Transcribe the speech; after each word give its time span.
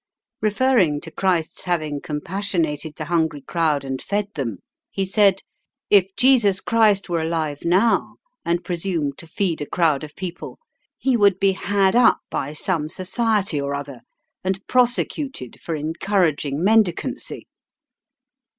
Referring 0.41 0.99
to 0.99 1.11
Christ's 1.11 1.65
having 1.65 2.01
compassionated 2.01 2.95
the 2.95 3.05
hungry 3.05 3.41
crowd 3.41 3.85
and 3.85 4.01
fed 4.01 4.29
them, 4.33 4.57
he 4.89 5.05
said: 5.05 5.43
"If 5.91 6.15
Jesus 6.15 6.59
Christ 6.59 7.07
were 7.07 7.21
alive 7.21 7.63
now 7.65 8.15
and 8.43 8.63
presumed 8.63 9.19
to 9.19 9.27
feed 9.27 9.61
a 9.61 9.67
crowd 9.69 10.03
of 10.03 10.15
people, 10.15 10.57
He 10.97 11.15
would 11.15 11.39
be 11.39 11.51
had 11.51 11.95
up 11.95 12.17
by 12.31 12.53
some 12.53 12.89
society 12.89 13.61
or 13.61 13.75
other, 13.75 14.01
and 14.43 14.65
prosecuted 14.65 15.61
for 15.61 15.75
encouraging 15.75 16.63
mendicancy. 16.63 17.45